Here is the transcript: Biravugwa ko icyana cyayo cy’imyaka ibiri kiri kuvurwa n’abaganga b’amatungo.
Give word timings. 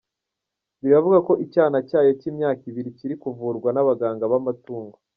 Biravugwa 0.81 1.19
ko 1.27 1.33
icyana 1.45 1.77
cyayo 1.89 2.11
cy’imyaka 2.19 2.61
ibiri 2.71 2.89
kiri 2.97 3.15
kuvurwa 3.21 3.69
n’abaganga 3.71 4.23
b’amatungo. 4.31 4.95